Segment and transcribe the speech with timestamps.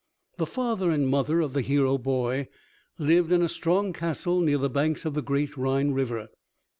[0.39, 2.47] The father and mother of the hero boy
[2.97, 6.29] lived in a strong castle near the banks of the great Rhine river.